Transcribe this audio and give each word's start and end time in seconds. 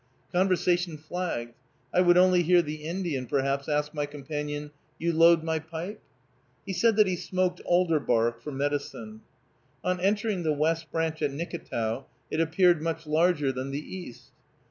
Conversation 0.31 0.97
flagged. 0.97 1.53
I 1.93 2.01
would 2.01 2.17
only 2.17 2.41
hear 2.41 2.63
the 2.63 2.77
Indian, 2.85 3.27
perhaps, 3.27 3.69
ask 3.69 3.93
my 3.93 4.07
companion, 4.07 4.71
"You 4.97 5.13
load 5.13 5.43
my 5.43 5.59
pipe?" 5.59 6.01
He 6.65 6.73
said 6.73 6.95
that 6.95 7.05
he 7.05 7.15
smoked 7.15 7.59
alder 7.65 7.99
bark, 7.99 8.41
for 8.41 8.51
medicine. 8.51 9.21
On 9.83 9.99
entering 9.99 10.41
the 10.41 10.53
West 10.53 10.91
Branch 10.91 11.21
at 11.21 11.29
Nicketow 11.31 12.05
it 12.31 12.41
appeared 12.41 12.81
much 12.81 13.05
larger 13.05 13.51
than 13.51 13.69
the 13.69 13.95
East. 13.95 14.31